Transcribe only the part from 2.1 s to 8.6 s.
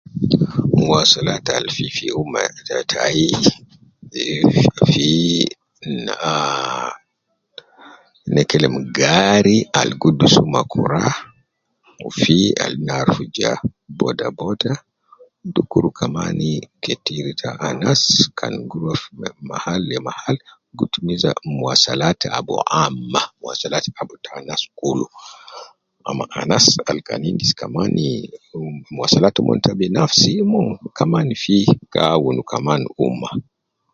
umma ta tai, fi naah, ne